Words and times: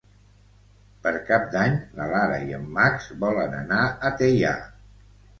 Per 1.01 1.11
Cap 1.25 1.43
d'Any 1.55 1.75
na 1.99 2.07
Lara 2.13 2.39
i 2.45 2.55
en 2.59 2.63
Max 2.77 3.09
volen 3.25 3.53
anar 3.59 3.83
a 4.09 4.11
Teià. 4.23 4.55